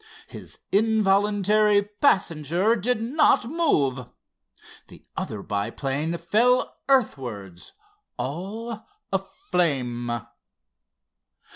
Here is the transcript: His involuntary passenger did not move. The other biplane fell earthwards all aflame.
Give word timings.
His 0.25 0.57
involuntary 0.71 1.83
passenger 1.83 2.75
did 2.75 3.03
not 3.03 3.45
move. 3.45 4.09
The 4.87 5.05
other 5.15 5.43
biplane 5.43 6.17
fell 6.17 6.75
earthwards 6.89 7.73
all 8.17 8.83
aflame. 9.13 10.09